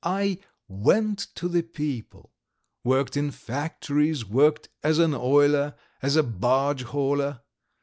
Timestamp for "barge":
6.23-6.81